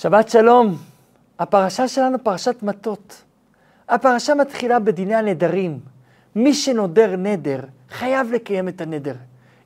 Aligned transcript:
שבת 0.00 0.28
שלום. 0.28 0.76
הפרשה 1.38 1.88
שלנו 1.88 2.18
פרשת 2.24 2.62
מטות. 2.62 3.22
הפרשה 3.88 4.34
מתחילה 4.34 4.78
בדיני 4.78 5.14
הנדרים. 5.14 5.78
מי 6.34 6.54
שנודר 6.54 7.16
נדר, 7.16 7.60
חייב 7.90 8.32
לקיים 8.32 8.68
את 8.68 8.80
הנדר. 8.80 9.14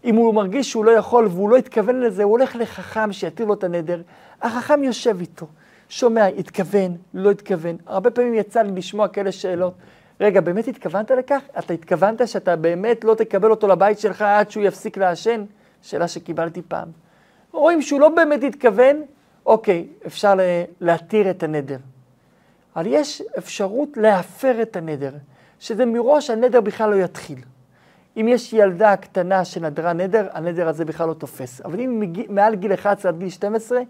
אם 0.04 0.16
הוא 0.16 0.34
מרגיש 0.34 0.71
שהוא 0.71 0.84
לא 0.84 0.90
יכול 0.90 1.26
והוא 1.26 1.50
לא 1.50 1.56
התכוון 1.56 2.00
לזה, 2.00 2.22
הוא 2.22 2.32
הולך 2.32 2.56
לחכם 2.56 3.12
שיתיר 3.12 3.46
לו 3.46 3.54
את 3.54 3.64
הנדר. 3.64 4.03
החכם 4.42 4.84
יושב 4.84 5.16
איתו, 5.21 5.46
שומע, 5.88 6.26
התכוון, 6.26 6.96
לא 7.14 7.30
התכוון. 7.30 7.76
הרבה 7.87 8.10
פעמים 8.10 8.35
יצא 8.35 8.62
לי 8.62 8.72
לשמוע 8.72 9.08
כאלה 9.08 9.33
שאלות. 9.33 9.74
רגע, 10.21 10.40
באמת 10.40 10.69
התכוונת 10.69 11.10
לכך? 11.10 11.42
אתה 11.58 11.74
התכוונת 11.74 12.28
שאתה 12.28 12.56
באמת 12.56 13.04
לא 13.04 13.14
תקבל 13.14 13.51
אותו 13.51 13.69
לבית 13.69 13.99
שלך 13.99 14.22
עד 14.22 14.51
שהוא 14.51 14.64
יפסיק 14.64 14.96
לעשן? 14.96 15.44
שאלה 15.83 16.09
שקיבלתי 16.09 16.62
פעם. 16.69 16.88
רואים 17.52 17.83
שהוא 17.83 18.01
לא 18.01 18.09
באמת 18.09 18.42
התכוון, 18.42 19.02
אוקיי, 19.47 19.87
אפשר 20.06 20.34
להתיר 20.80 21.30
את 21.30 21.43
הנדר. 21.43 21.77
אבל 22.77 22.87
יש 22.87 23.23
אפשרות 23.39 23.97
להפר 23.97 24.62
את 24.62 24.77
הנדר, 24.77 25.12
שזה 25.59 25.87
מראש 25.87 26.30
הנדר 26.30 26.61
בכלל 26.61 26.91
לא 26.91 26.97
יתחיל. 26.97 27.39
אם 28.16 28.29
יש 28.29 28.52
ילדה 28.52 28.97
קטנה 28.97 29.45
שנדרה 29.45 29.93
נדר, 29.93 30.29
הנדר 30.33 30.69
הזה 30.69 30.85
בכלל 30.85 31.09
לא 31.09 31.15
תופס. 31.15 31.61
אבל 31.61 31.80
אם 31.80 32.01
מגיע, 32.01 32.25
מעל 32.29 32.55
גיל 32.55 32.75
11 32.75 33.11
עד 33.11 33.19
גיל 33.19 33.29
12, 33.29 33.80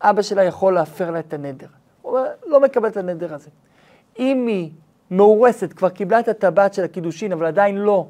אבא 0.00 0.22
שלה 0.22 0.44
יכול 0.44 0.74
להפר 0.74 1.10
לה 1.10 1.18
את 1.18 1.32
הנדר. 1.32 1.66
הוא 2.02 2.18
לא 2.46 2.60
מקבל 2.60 2.88
את 2.88 2.96
הנדר 2.96 3.34
הזה. 3.34 3.50
אם 4.18 4.46
היא 4.46 4.70
מאורסת, 5.10 5.72
כבר 5.72 5.88
קיבלה 5.88 6.20
את 6.20 6.28
הטבעת 6.28 6.74
של 6.74 6.84
הקידושין, 6.84 7.32
אבל 7.32 7.46
עדיין 7.46 7.76
לא 7.76 8.06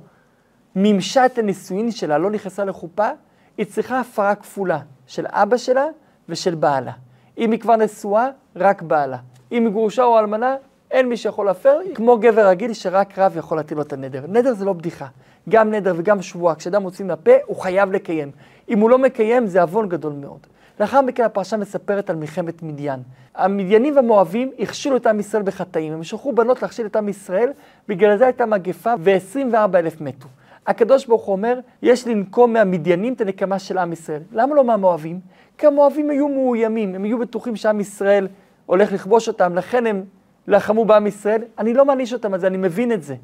מימשה 0.75 1.27
את 1.27 1.39
הנישואין 1.39 1.91
שלה, 1.91 2.19
לא 2.19 2.31
נכנסה 2.31 2.65
לחופה, 2.65 3.09
היא 3.57 3.67
צריכה 3.67 4.01
הפרה 4.01 4.35
כפולה 4.35 4.79
של 5.07 5.27
אבא 5.29 5.57
שלה 5.57 5.87
ושל 6.29 6.55
בעלה. 6.55 6.93
אם 7.39 7.53
היא 7.53 7.61
כבר 7.61 7.77
נשואה, 7.77 8.29
רק 8.57 8.83
בעלה. 8.83 9.17
אם 9.53 9.65
היא 9.65 9.73
גרושה 9.73 10.05
או 10.05 10.19
אלמנה, 10.19 10.57
אין 10.91 11.09
מי 11.09 11.17
שיכול 11.17 11.47
להפר, 11.47 11.79
כמו 11.95 12.19
גבר 12.19 12.49
רגיל 12.49 12.73
שרק 12.73 13.19
רב 13.19 13.37
יכול 13.37 13.59
להטיל 13.59 13.77
לו 13.77 13.83
את 13.83 13.93
הנדר. 13.93 14.25
נדר 14.29 14.55
זה 14.55 14.65
לא 14.65 14.73
בדיחה. 14.73 15.07
גם 15.49 15.71
נדר 15.71 15.95
וגם 15.97 16.23
שבועה, 16.23 16.55
כשאדם 16.55 16.83
מוציא 16.83 17.05
מהפה, 17.05 17.31
הוא 17.47 17.57
חייב 17.57 17.93
לקיים. 17.93 18.31
אם 18.69 18.79
הוא 18.79 18.91
לא 18.91 18.99
מקיים, 18.99 19.47
זה 19.47 19.63
עוון 19.63 19.89
גדול 19.89 20.13
מאוד. 20.13 20.39
לאחר 20.81 21.01
מכן 21.01 21.25
הפרשה 21.25 21.57
מספרת 21.57 22.11
על 22.11 22.17
מלחמת 22.17 22.63
מדיין. 22.63 23.01
המדיינים 23.35 23.97
והמואבים 23.97 24.51
הכשילו 24.59 24.97
את 24.97 25.07
עם 25.07 25.21
ישראל 25.21 25.43
בחטאים. 25.43 25.93
הם 25.93 26.05
שלחו 26.05 26.33
בנות 26.33 26.63
להכשיל 26.63 26.87
את 26.87 26.97
עם 26.97 27.09
ישראל, 27.09 27.51
בגלל 27.89 28.17
זה 28.17 28.25
הייתה 28.25 28.47
מגפה 28.47 28.95
ו-24 29.01 29.79
אלף 29.79 30.01
מתו. 30.01 30.29
הקדוש 30.69 31.07
ברוך 31.07 31.25
הוא 31.25 31.33
אומר, 31.33 31.61
יש 31.83 32.07
לנקום 32.07 32.53
מהמדיינים 32.53 33.13
את 33.13 33.21
הנקמה 33.21 33.59
של 33.59 33.79
עם 33.79 33.93
ישראל. 33.93 34.23
למה 34.33 34.55
לא 34.55 34.65
מהמואבים? 34.65 35.21
כי 35.59 35.67
המואבים 35.67 36.11
היו 36.11 36.29
מאוימים, 36.29 36.95
הם 36.95 37.05
היו 37.05 37.19
בטוחים 37.19 37.57
שעם 37.57 37.81
ישראל 37.81 38.29
הולך 38.67 38.93
לכבוש 38.93 39.29
אותם, 39.29 39.55
לכן 39.55 39.87
הם 39.87 40.05
לחמו 40.49 40.85
בעם 40.85 41.07
ישראל. 41.07 41.43
אני 41.59 41.75
לא 41.75 41.85
מעניש 41.85 42.13
אותם 42.13 42.35
על 42.35 42.41
זה, 42.41 42.47
אני 42.47 42.57
מבין 42.57 42.93
את 42.93 43.03
זה. 43.03 43.15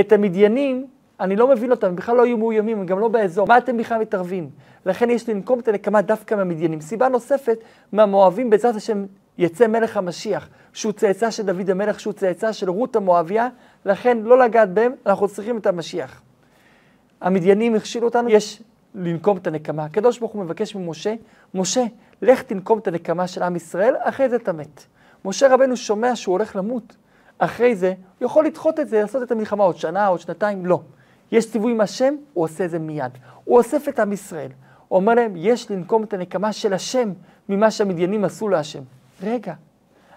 את 0.00 0.12
המדיינים, 0.12 0.86
אני 1.20 1.36
לא 1.36 1.48
מבין 1.48 1.70
אותם, 1.70 1.86
הם 1.86 1.96
בכלל 1.96 2.16
לא 2.16 2.24
היו 2.24 2.38
מאוימים, 2.38 2.78
הם 2.78 2.86
גם 2.86 2.98
לא 2.98 3.08
באזור. 3.08 3.46
מה 3.46 3.58
אתם 3.58 3.76
בכלל 3.76 4.00
מתערבים? 4.00 4.50
לכן 4.86 5.10
יש 5.10 5.28
לנקום 5.28 5.58
את 5.58 5.68
הנקמה 5.68 6.02
דווקא 6.02 6.34
מהמדיינים. 6.34 6.80
סיבה 6.80 7.08
נוספת, 7.08 7.58
מהמואבים, 7.92 8.50
בעזרת 8.50 8.76
השם 8.76 9.04
יצא 9.38 9.66
מלך 9.66 9.96
המשיח, 9.96 10.48
שהוא 10.72 10.92
צאצא 10.92 11.30
של 11.30 11.42
דוד 11.42 11.70
המלך, 11.70 12.00
שהוא 12.00 12.12
צאצא 12.12 12.52
של 12.52 12.70
רות 12.70 12.96
המואביה, 12.96 13.48
לכן 13.84 14.18
לא 14.22 14.38
לגעת 14.38 14.74
בהם, 14.74 14.92
אנחנו 15.06 15.28
צריכים 15.28 15.56
את 15.56 15.66
המשיח. 15.66 16.22
המדיינים 17.20 17.74
הכשילו 17.74 18.06
אותנו, 18.06 18.28
יש 18.28 18.62
לנקום 18.94 19.36
את 19.36 19.46
הנקמה. 19.46 19.84
הקדוש 19.84 20.18
ברוך 20.18 20.32
הוא 20.32 20.44
מבקש 20.44 20.74
ממשה, 20.74 21.14
משה, 21.54 21.84
לך 22.22 22.42
תנקום 22.42 22.78
את 22.78 22.88
הנקמה 22.88 23.26
של 23.26 23.42
עם 23.42 23.56
ישראל, 23.56 23.94
אחרי 23.98 24.28
זה 24.28 24.36
אתה 24.36 24.52
מת. 24.52 24.84
משה 25.24 25.54
רבנו 25.54 25.76
שומע 25.76 26.16
שהוא 26.16 26.32
הולך 26.32 26.56
למות. 26.56 26.96
אחרי 27.38 27.76
זה, 27.76 27.94
הוא 28.18 28.26
יכול 28.26 28.46
לדחות 28.46 28.80
את 28.80 28.88
זה, 28.88 29.00
לעשות 29.00 29.22
את 29.22 29.32
המלחמה 29.32 29.64
עוד 29.64 29.76
שנה, 29.76 30.06
עוד 30.06 30.20
שנתיים, 30.20 30.66
לא. 30.66 30.80
יש 31.32 31.50
ציווי 31.50 31.72
עם 31.72 31.80
השם, 31.80 32.14
הוא 32.34 32.44
עושה 32.44 32.64
את 32.64 32.70
זה 32.70 32.78
מיד. 32.78 33.12
הוא 33.44 33.58
אוסף 33.58 33.88
את 33.88 33.98
עם 33.98 34.12
ישראל. 34.12 34.50
הוא 34.88 34.96
אומר 34.96 35.14
להם, 35.14 35.32
יש 35.36 35.70
לנקום 35.70 36.04
את 36.04 36.12
הנקמה 36.12 36.52
של 36.52 36.72
השם 36.72 37.12
ממה 37.48 37.70
שהמדיינים 37.70 38.24
עשו 38.24 38.48
להשם. 38.48 38.82
רגע, 39.22 39.54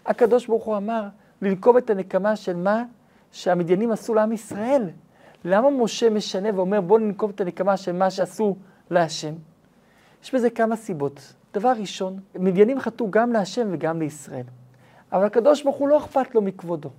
הקדוש 0.06 0.48
ברוך 0.48 0.64
הוא 0.64 0.78
אמר, 0.78 1.04
לנקום 1.42 1.78
את 1.78 1.90
הנקמה 1.90 2.36
של 2.36 2.56
מה 2.56 2.84
שהמדיינים 3.32 3.92
עשו 3.92 4.14
לעם 4.14 4.32
ישראל. 4.32 4.90
למה 5.46 5.70
משה 5.70 6.10
משנה 6.10 6.50
ואומר, 6.56 6.82
בואו 6.82 7.00
ננקום 7.00 7.32
את 7.32 7.42
הנקמה 7.42 7.78
של 7.78 7.92
מה 7.92 8.12
שעשו 8.12 8.56
להשם? 8.90 9.34
יש 10.24 10.36
בזה 10.36 10.50
כמה 10.50 10.76
סיבות. 10.76 11.34
דבר 11.54 11.72
ראשון, 11.80 12.20
מדיינים 12.36 12.80
חטאו 12.80 13.12
גם 13.12 13.34
להשם 13.34 13.68
וגם 13.72 14.00
לישראל. 14.00 14.46
אבל 15.12 15.26
הקדוש 15.26 15.64
ברוך 15.64 15.76
הוא 15.76 15.88
לא 15.88 15.98
אכפת 15.98 16.36
לו 16.36 16.42
מכבודו. 16.42 16.90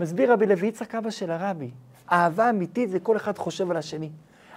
מסביר 0.00 0.32
רבי 0.32 0.46
לוי 0.46 0.68
יצחק 0.68 0.94
אבא 0.94 1.10
של 1.10 1.30
הרבי, 1.30 1.70
אהבה 2.12 2.50
אמיתית 2.50 2.90
זה 2.90 3.00
כל 3.00 3.16
אחד 3.16 3.38
חושב 3.38 3.70
על 3.70 3.76
השני. 3.76 4.10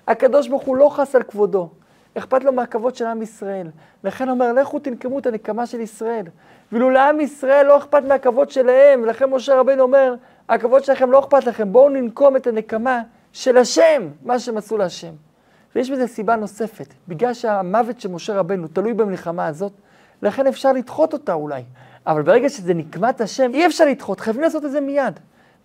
הקדוש 0.07 0.47
ברוך 0.47 0.63
הוא 0.63 0.77
לא 0.77 0.89
חס 0.89 1.15
על 1.15 1.23
כבודו, 1.23 1.69
אכפת 2.17 2.43
לו 2.43 2.53
מהכבוד 2.53 2.95
של 2.95 3.05
עם 3.05 3.21
ישראל. 3.21 3.67
לכן 4.03 4.29
אומר, 4.29 4.53
לכו 4.53 4.79
תנקמו 4.79 5.19
את 5.19 5.25
הנקמה 5.25 5.65
של 5.65 5.79
ישראל. 5.79 6.25
ואילו 6.71 6.89
לעם 6.89 7.19
ישראל 7.19 7.65
לא 7.65 7.77
אכפת 7.77 8.03
מהכבוד 8.07 8.49
שלהם, 8.49 9.01
ולכן 9.03 9.25
משה 9.25 9.59
רבינו 9.59 9.83
אומר, 9.83 10.15
הכבוד 10.49 10.83
שלכם 10.83 11.11
לא 11.11 11.19
אכפת 11.19 11.45
לכם, 11.45 11.71
בואו 11.71 11.89
ננקום 11.89 12.35
את 12.35 12.47
הנקמה 12.47 13.01
של 13.33 13.57
השם, 13.57 14.07
מה 14.23 14.39
שהם 14.39 14.57
עשו 14.57 14.77
להשם. 14.77 15.13
ויש 15.75 15.91
בזה 15.91 16.07
סיבה 16.07 16.35
נוספת, 16.35 16.93
בגלל 17.07 17.33
שהמוות 17.33 18.01
של 18.01 18.09
משה 18.09 18.39
רבנו 18.39 18.67
תלוי 18.67 18.93
במלחמה 18.93 19.47
הזאת, 19.47 19.71
לכן 20.21 20.47
אפשר 20.47 20.71
לדחות 20.71 21.13
אותה 21.13 21.33
אולי. 21.33 21.63
אבל 22.07 22.21
ברגע 22.21 22.49
שזה 22.49 22.73
נקמת 22.73 23.21
השם, 23.21 23.51
אי 23.53 23.65
אפשר 23.65 23.85
לדחות, 23.85 24.19
חייבים 24.19 24.41
לעשות 24.41 24.65
את 24.65 24.71
זה 24.71 24.81
מיד. 24.81 25.19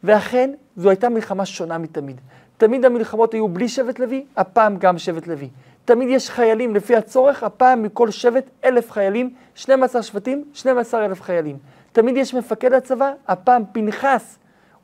ואכן, 0.04 0.50
זו 0.76 0.90
הייתה 0.90 1.08
מלחמה 1.08 1.46
שונה 1.46 1.78
מתמיד. 1.78 2.20
תמיד 2.56 2.84
המלחמות 2.84 3.34
היו 3.34 3.48
בלי 3.48 3.68
שבט 3.68 3.98
לוי, 3.98 4.24
הפעם 4.36 4.76
גם 4.76 4.98
שבט 4.98 5.26
לוי. 5.26 5.48
תמיד 5.84 6.08
יש 6.08 6.30
חיילים 6.30 6.74
לפי 6.74 6.96
הצורך, 6.96 7.42
הפעם 7.42 7.82
מכל 7.82 8.10
שבט 8.10 8.44
אלף 8.64 8.90
חיילים, 8.90 9.34
12 9.54 10.02
שבטים, 10.02 10.44
12 10.54 11.04
אלף 11.04 11.22
חיילים. 11.22 11.58
תמיד 11.92 12.16
יש 12.16 12.34
מפקד 12.34 12.72
הצבא, 12.72 13.12
הפעם 13.28 13.62
פנחס, 13.72 14.38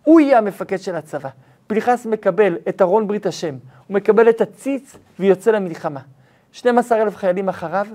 הוא 0.06 0.20
יהיה 0.20 0.38
המפקד 0.38 0.76
של 0.76 0.96
הצבא. 0.96 1.28
פנחס 1.66 2.06
מקבל 2.06 2.56
את 2.68 2.82
ארון 2.82 3.06
ברית 3.06 3.26
השם, 3.26 3.54
הוא 3.86 3.94
מקבל 3.94 4.28
את 4.28 4.40
הציץ 4.40 4.96
ויוצא 5.20 5.50
למלחמה. 5.50 6.00
12 6.52 7.02
אלף 7.02 7.16
חיילים 7.16 7.48
אחריו, 7.48 7.86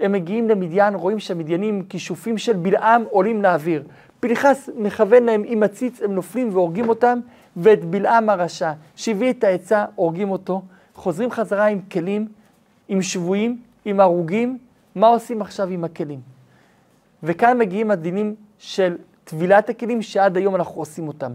הם 0.00 0.12
מגיעים 0.12 0.48
למדיין, 0.48 0.94
רואים 0.94 1.18
שהמדיינים 1.18 1.82
כישופים 1.88 2.38
של 2.38 2.52
בלעם 2.52 3.04
עולים 3.10 3.42
לאוויר. 3.42 3.82
פנחס 4.20 4.68
מכוון 4.76 5.22
להם 5.22 5.42
עם 5.46 5.62
הציץ, 5.62 6.02
הם 6.02 6.14
נופלים 6.14 6.48
והורגים 6.52 6.88
אותם, 6.88 7.20
ואת 7.56 7.84
בלעם 7.84 8.30
הרשע, 8.30 8.72
שהביא 8.96 9.30
את 9.30 9.44
העצה, 9.44 9.84
הורגים 9.94 10.30
אותו. 10.30 10.62
חוזרים 10.94 11.30
חזרה 11.30 11.66
עם 11.66 11.80
כלים, 11.92 12.28
עם 12.88 13.02
שבויים, 13.02 13.60
עם 13.84 14.00
הרוגים, 14.00 14.58
מה 14.94 15.06
עושים 15.06 15.42
עכשיו 15.42 15.68
עם 15.68 15.84
הכלים? 15.84 16.20
וכאן 17.22 17.58
מגיעים 17.58 17.90
הדינים 17.90 18.34
של 18.58 18.96
טבילת 19.24 19.68
הכלים 19.70 20.02
שעד 20.02 20.36
היום 20.36 20.54
אנחנו 20.56 20.80
עושים 20.80 21.08
אותם. 21.08 21.32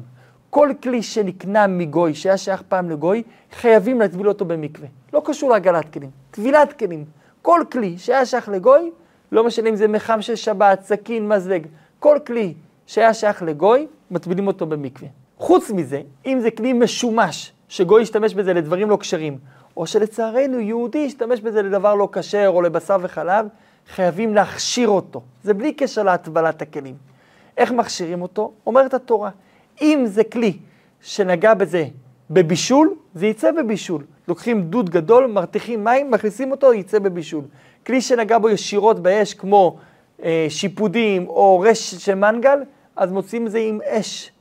כל 0.53 0.69
כלי 0.84 1.03
שנקנה 1.03 1.68
מגוי, 1.68 2.16
שהיה 2.16 2.38
שייך 2.38 2.62
פעם 2.69 2.90
לגוי, 2.90 3.24
חייבים 3.52 4.00
להטביל 4.00 4.28
אותו 4.28 4.46
במקווה. 4.46 4.88
לא 5.14 5.22
קשור 5.25 5.50
להגלת 5.50 5.94
כלים, 5.94 6.09
טבילת 6.31 6.74
כלים. 6.74 7.06
כל 7.41 7.62
כלי 7.72 7.97
שהיה 7.97 8.25
שייך 8.25 8.50
לגוי, 8.50 8.91
לא 9.31 9.44
משנה 9.44 9.69
אם 9.69 9.75
זה 9.75 9.88
מחם 9.88 10.22
של 10.22 10.36
שבת, 10.36 10.81
סכין, 10.84 11.28
מזלג, 11.28 11.68
כל 12.00 12.18
כלי 12.28 12.53
שהיה 12.88 13.14
שייך 13.14 13.44
לגוי, 13.44 13.88
מטבילים 14.12 14.47
אותו 14.47 14.66
במקווה. 14.66 15.08
חוץ 15.38 15.72
מזה, 15.72 16.02
אם 16.25 16.40
זה 16.40 16.52
כלי 16.52 16.74
משומש, 16.74 17.52
שגוי 17.70 18.02
ישתמש 18.02 18.34
בזה 18.34 18.53
לדברים 18.53 18.90
לא 18.90 18.97
כשרים, 18.97 19.38
או 19.78 19.88
שלצערנו 19.88 20.59
יהודי 20.59 20.97
ישתמש 20.97 21.40
בזה 21.40 21.62
לדבר 21.62 21.96
לא 21.96 22.09
כשר 22.12 22.47
או 22.47 22.62
לבשר 22.62 22.97
וחלב, 23.02 23.47
חייבים 23.96 24.34
להכשיר 24.35 24.90
אותו. 24.90 25.22
זה 25.44 25.53
בלי 25.53 25.74
קשר 25.74 26.03
להטבלת 26.03 26.62
הכלים. 26.62 26.96
איך 27.58 27.72
מכשירים 27.72 28.22
אותו? 28.22 28.52
אומרת 28.67 28.94
התורה, 28.94 29.29
אם 29.81 30.03
זה 30.05 30.23
כלי 30.23 30.58
שנגע 31.02 31.53
בזה 31.53 31.85
בבישול, 32.29 32.96
זה 33.16 33.28
יצא 33.28 33.52
בבישול. 33.52 34.03
לוקחים 34.28 34.61
דוד 34.61 34.90
גדול, 34.90 35.28
מרתיחים 35.28 35.84
מים, 35.84 36.11
מכניסים 36.11 36.52
אותו, 36.52 36.73
יצא 36.73 36.99
בבישול. 36.99 37.43
כלי 37.85 38.02
שנגע 38.02 38.37
בו 38.37 38.49
ישירות 38.49 38.99
באש, 38.99 39.34
כמו 39.34 39.78
אה, 40.23 40.46
שיפודים 40.49 41.28
או 41.28 41.59
רש 41.59 41.96
של 41.96 42.16
מנגל, 42.16 42.59
אז 42.96 43.11
מוצאים 43.11 43.47
את 43.47 43.52
זה 43.52 43.59
עם 43.59 43.79
אש. 43.85 44.31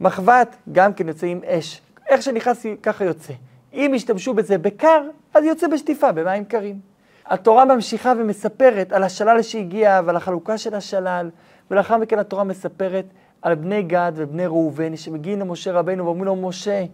מחבת, 0.00 0.56
גם 0.72 0.92
כן 0.92 1.08
יוצא 1.08 1.26
עם 1.26 1.40
אש. 1.46 1.80
איך 2.08 2.22
שנכנס, 2.22 2.66
ככה 2.82 3.04
יוצא. 3.04 3.32
אם 3.72 3.92
ישתמשו 3.94 4.34
בזה 4.34 4.58
בקר, 4.58 5.02
אז 5.34 5.44
יוצא 5.44 5.68
בשטיפה, 5.68 6.12
במים 6.12 6.44
קרים. 6.44 6.80
התורה 7.26 7.64
ממשיכה 7.64 8.12
ומספרת 8.18 8.92
על 8.92 9.02
השלל 9.02 9.42
שהגיע 9.42 10.00
ועל 10.04 10.16
החלוקה 10.16 10.58
של 10.58 10.74
השלל, 10.74 11.30
ולאחר 11.70 11.96
מכן 11.96 12.18
התורה 12.18 12.44
מספרת 12.44 13.04
על 13.42 13.54
בני 13.54 13.82
גד 13.82 14.12
ובני 14.14 14.46
ראובן 14.46 14.96
שמגיעים 14.96 15.40
למשה 15.40 15.72
רבנו 15.72 16.04
ואומרים 16.04 16.24
לו, 16.24 16.36
משה, 16.36 16.84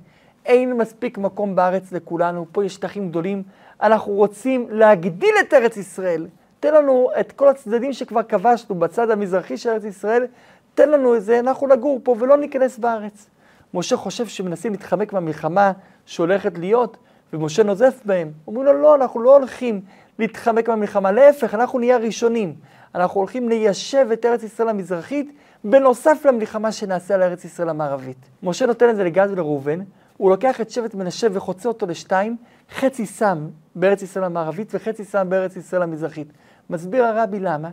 אין 0.46 0.72
מספיק 0.72 1.18
מקום 1.18 1.54
בארץ 1.54 1.92
לכולנו, 1.92 2.46
פה 2.52 2.64
יש 2.64 2.74
שטחים 2.74 3.08
גדולים, 3.08 3.42
אנחנו 3.82 4.12
רוצים 4.12 4.66
להגדיל 4.70 5.34
את 5.40 5.54
ארץ 5.54 5.76
ישראל, 5.76 6.26
תן 6.60 6.74
לנו 6.74 7.10
את 7.20 7.32
כל 7.32 7.48
הצדדים 7.48 7.92
שכבר 7.92 8.22
כבשנו 8.22 8.74
בצד 8.74 9.10
המזרחי 9.10 9.56
של 9.56 9.70
ארץ 9.70 9.84
ישראל, 9.84 10.26
תן 10.74 10.90
לנו 10.90 11.16
את 11.16 11.22
זה, 11.22 11.38
אנחנו 11.38 11.66
נגור 11.66 12.00
פה 12.02 12.16
ולא 12.18 12.36
ניכנס 12.36 12.78
בארץ. 12.78 13.30
משה 13.74 13.96
חושב 13.96 14.26
שמנסים 14.26 14.72
להתחמק 14.72 15.12
מהמלחמה 15.12 15.72
שהולכת 16.06 16.58
להיות, 16.58 16.96
ומשה 17.32 17.62
נוזף 17.62 18.00
בהם. 18.04 18.32
אומרים 18.46 18.66
לו, 18.66 18.72
לא, 18.72 18.94
אנחנו 18.94 19.20
לא 19.20 19.36
הולכים 19.36 19.80
להתחמק 20.18 20.68
מהמלחמה, 20.68 21.12
להפך, 21.12 21.54
אנחנו 21.54 21.78
נהיה 21.78 21.96
הראשונים. 21.96 22.54
אנחנו 22.94 23.20
הולכים 23.20 23.48
ליישב 23.48 24.08
את 24.12 24.24
ארץ 24.24 24.42
ישראל 24.42 24.68
המזרחית, 24.68 25.32
בנוסף 25.64 26.26
למלחמה 26.26 26.72
שנעשה 26.72 27.14
על 27.14 27.22
ארץ 27.22 27.44
ישראל 27.44 27.68
המערבית. 27.68 28.16
משה 28.42 28.66
נותן 28.66 28.90
את 28.90 28.96
זה 28.96 29.04
לגד 29.04 29.28
ולראובן, 29.30 29.80
הוא 30.16 30.30
לוקח 30.30 30.60
את 30.60 30.70
שבט 30.70 30.94
מנשה 30.94 31.26
וחוצה 31.32 31.68
אותו 31.68 31.86
לשתיים, 31.86 32.36
חצי 32.70 33.06
שם 33.06 33.48
בארץ 33.74 34.02
ישראל 34.02 34.24
המערבית 34.24 34.70
וחצי 34.74 35.04
שם 35.04 35.26
בארץ 35.28 35.56
ישראל 35.56 35.82
המזרחית. 35.82 36.32
מסביר 36.70 37.04
הרבי 37.04 37.40
למה. 37.40 37.70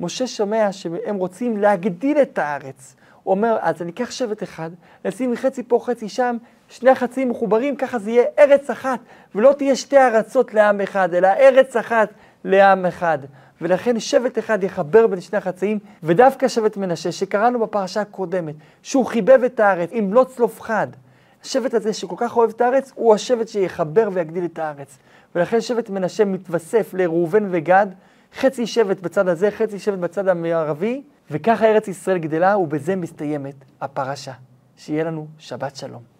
משה 0.00 0.26
שומע 0.26 0.72
שהם 0.72 1.16
רוצים 1.16 1.56
להגדיל 1.56 2.18
את 2.18 2.38
הארץ. 2.38 2.96
הוא 3.22 3.34
אומר, 3.34 3.56
אז 3.60 3.82
אני 3.82 3.90
אקח 3.90 4.10
שבט 4.10 4.42
אחד, 4.42 4.70
נשים 5.04 5.36
חצי 5.36 5.62
פה, 5.62 5.78
חצי 5.82 6.08
שם, 6.08 6.36
שני 6.74 6.90
החצים 6.90 7.28
מחוברים, 7.28 7.76
ככה 7.76 7.98
זה 7.98 8.10
יהיה 8.10 8.24
ארץ 8.38 8.70
אחת, 8.70 9.00
ולא 9.34 9.54
תהיה 9.58 9.76
שתי 9.76 9.98
ארצות 9.98 10.54
לעם 10.54 10.80
אחד, 10.80 11.14
אלא 11.14 11.28
ארץ 11.28 11.76
אחת 11.76 12.08
לעם 12.44 12.86
אחד. 12.86 13.18
ולכן 13.60 14.00
שבט 14.00 14.38
אחד 14.38 14.64
יחבר 14.64 15.06
בין 15.06 15.20
שני 15.20 15.38
החצאים, 15.38 15.78
ודווקא 16.02 16.48
שבט 16.48 16.76
מנשה, 16.76 17.12
שקראנו 17.12 17.60
בפרשה 17.60 18.00
הקודמת, 18.00 18.54
שהוא 18.82 19.06
חיבב 19.06 19.44
את 19.44 19.60
הארץ 19.60 19.88
עם 19.92 20.14
לא 20.14 20.24
צלופחד. 20.24 20.86
השבט 21.42 21.74
הזה 21.74 21.92
שכל 21.92 22.14
כך 22.18 22.36
אוהב 22.36 22.50
את 22.50 22.60
הארץ, 22.60 22.92
הוא 22.94 23.14
השבט 23.14 23.48
שיחבר 23.48 24.08
ויגדיל 24.12 24.44
את 24.44 24.58
הארץ. 24.58 24.98
ולכן 25.34 25.60
שבט 25.60 25.90
מנשה 25.90 26.24
מתווסף 26.24 26.94
לראובן 26.94 27.48
וגד, 27.50 27.86
חצי 28.40 28.66
שבט 28.66 29.00
בצד 29.00 29.28
הזה, 29.28 29.50
חצי 29.50 29.78
שבט 29.78 29.98
בצד 29.98 30.28
המערבי, 30.28 31.02
וככה 31.30 31.66
ארץ 31.66 31.88
ישראל 31.88 32.18
גדלה, 32.18 32.56
ובזה 32.58 32.96
מסתיימת 32.96 33.54
הפרשה. 33.80 34.32
שיהיה 34.76 35.04
לנו 35.04 35.26
שבת 35.38 35.76
שלום. 35.76 36.13